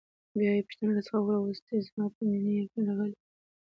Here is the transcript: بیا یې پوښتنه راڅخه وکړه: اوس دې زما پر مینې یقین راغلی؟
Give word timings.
بیا 0.37 0.51
یې 0.55 0.65
پوښتنه 0.67 0.89
راڅخه 0.95 1.17
وکړه: 1.19 1.37
اوس 1.39 1.59
دې 1.67 1.77
زما 1.87 2.05
پر 2.13 2.21
مینې 2.29 2.53
یقین 2.61 2.83
راغلی؟ 2.87 3.15